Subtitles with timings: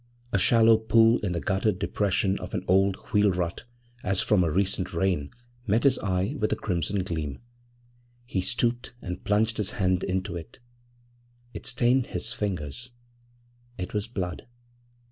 [0.31, 3.65] A shallow pool in the guttered depression of an old wheel rut,
[4.03, 5.29] as from a recent rain,
[5.67, 7.37] met his eye with a crimson gleam.
[8.25, 10.59] He stooped and plunged his hand into it.
[11.53, 12.89] It stained his fingers;
[13.77, 14.47] it was blood!